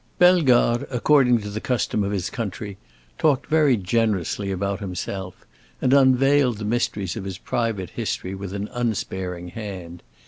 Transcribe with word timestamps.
Bellegarde, 0.17 0.87
according 0.89 1.41
to 1.41 1.49
the 1.51 1.61
custom 1.61 2.03
of 2.03 2.11
his 2.11 2.31
country 2.31 2.79
talked 3.19 3.45
very 3.51 3.77
generously 3.77 4.49
about 4.51 4.79
himself, 4.79 5.45
and 5.79 5.93
unveiled 5.93 6.57
the 6.57 6.65
mysteries 6.65 7.15
of 7.15 7.23
his 7.23 7.37
private 7.37 7.91
history 7.91 8.33
with 8.33 8.51
an 8.51 8.67
unsparing 8.73 9.49
hand. 9.49 10.01